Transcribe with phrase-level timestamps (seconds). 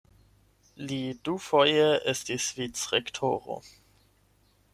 [0.91, 0.97] Li
[1.29, 3.61] dufoje estis vicrektoro.